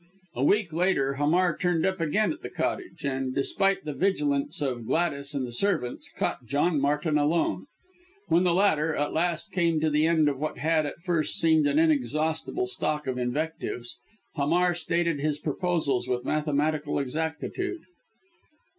A 0.33 0.43
week 0.43 0.73
later, 0.73 1.13
Hamar 1.17 1.55
turned 1.55 1.85
up 1.85 2.01
again 2.01 2.33
at 2.33 2.41
the 2.41 2.49
Cottage, 2.49 3.03
and, 3.05 3.35
despite 3.35 3.83
the 3.85 3.93
vigilance 3.93 4.59
of 4.59 4.87
Gladys 4.87 5.35
and 5.35 5.45
the 5.45 5.51
servants, 5.51 6.09
caught 6.17 6.47
John 6.47 6.79
Martin 6.81 7.19
alone. 7.19 7.67
When 8.27 8.43
the 8.43 8.51
latter, 8.55 8.95
at 8.95 9.13
last, 9.13 9.51
came 9.51 9.79
to 9.79 9.91
the 9.91 10.07
end 10.07 10.27
of 10.27 10.39
what 10.39 10.57
had, 10.57 10.87
at 10.87 11.01
first, 11.03 11.37
seemed 11.39 11.67
an 11.67 11.77
inexhaustible 11.77 12.65
stock 12.65 13.05
of 13.05 13.19
invectives, 13.19 13.99
Hamar 14.33 14.73
stated 14.73 15.19
his 15.19 15.37
proposals 15.37 16.07
with 16.07 16.25
mathematical 16.25 16.97
exactitude. 16.97 17.81